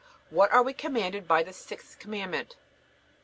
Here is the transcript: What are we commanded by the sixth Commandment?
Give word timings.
What 0.31 0.51
are 0.51 0.63
we 0.63 0.73
commanded 0.73 1.27
by 1.27 1.43
the 1.43 1.53
sixth 1.53 1.99
Commandment? 1.99 2.55